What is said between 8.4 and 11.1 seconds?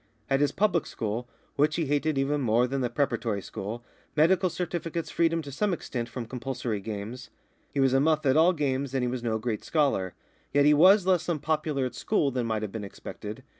games, and he was no great scholar; yet he was